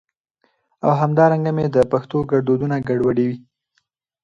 او 0.85 0.91
همدا 1.01 1.25
رنګه 1.31 1.51
مي 1.57 1.65
د 1.69 1.77
پښتو 1.91 2.17
ګړدودونه 2.29 2.75
ګډوډي 2.87 3.29